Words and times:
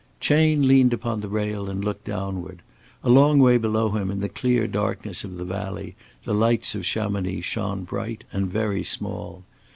Chayne 0.19 0.67
leaned 0.67 0.93
upon 0.95 1.21
the 1.21 1.29
rail 1.29 1.69
and 1.69 1.85
looked 1.85 2.05
downward. 2.05 2.63
A 3.03 3.09
long 3.11 3.37
way 3.37 3.59
below 3.59 3.89
him, 3.91 4.09
in 4.09 4.19
the 4.19 4.29
clear 4.29 4.65
darkness 4.65 5.23
of 5.23 5.37
the 5.37 5.45
valley 5.45 5.95
the 6.23 6.33
lights 6.33 6.73
of 6.73 6.87
Chamonix 6.87 7.41
shone 7.45 7.83
bright 7.83 8.23
and 8.31 8.47
very 8.51 8.83
small. 8.83 9.43